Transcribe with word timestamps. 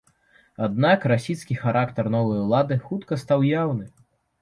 Аднак 0.67 1.05
расісцкі 1.11 1.59
характар 1.63 2.11
новай 2.19 2.43
улады 2.47 2.81
хутка 2.89 3.23
стаў 3.29 3.49
яўны. 3.63 3.85